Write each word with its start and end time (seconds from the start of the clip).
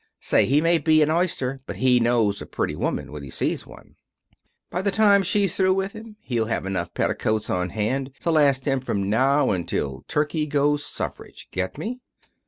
Say, 0.19 0.45
he 0.45 0.61
may 0.61 0.79
be 0.79 1.03
an 1.03 1.11
oyster, 1.11 1.61
but 1.67 1.75
he 1.75 1.99
knows 1.99 2.41
a 2.41 2.47
pretty 2.47 2.75
woman 2.75 3.11
when 3.11 3.21
he 3.21 3.29
sees 3.29 3.67
one. 3.67 3.97
By 4.71 4.81
the 4.81 4.89
time 4.89 5.21
she's 5.21 5.55
through 5.55 5.75
with 5.75 5.93
him 5.93 6.15
he'll 6.21 6.47
have 6.47 6.65
enough 6.65 6.91
petticoats 6.95 7.51
on 7.51 7.69
hand 7.69 8.11
to 8.21 8.31
last 8.31 8.65
him 8.65 8.79
from 8.79 9.11
now 9.11 9.51
until 9.51 10.03
Turkey 10.07 10.47
goes 10.47 10.83
suffrage. 10.83 11.49
Get 11.51 11.77
me?" 11.77 11.99